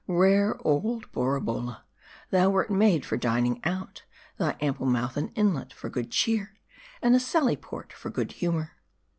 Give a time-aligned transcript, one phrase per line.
[0.07, 1.83] Rare old Borabolla!
[2.31, 4.01] thou wert made for dining out;
[4.39, 5.01] thy ample M A E D I.
[5.01, 6.55] 32' mouth an inlet for good cheer,
[7.03, 8.71] and a sally port for good humor.